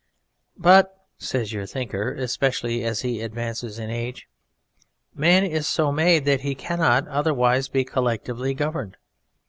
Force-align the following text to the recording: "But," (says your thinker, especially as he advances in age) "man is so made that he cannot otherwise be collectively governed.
"But," 0.57 0.97
(says 1.19 1.53
your 1.53 1.67
thinker, 1.67 2.11
especially 2.15 2.83
as 2.83 3.01
he 3.01 3.21
advances 3.21 3.77
in 3.77 3.91
age) 3.91 4.27
"man 5.13 5.43
is 5.43 5.67
so 5.67 5.91
made 5.91 6.25
that 6.25 6.41
he 6.41 6.55
cannot 6.55 7.07
otherwise 7.07 7.69
be 7.69 7.83
collectively 7.85 8.55
governed. 8.55 8.97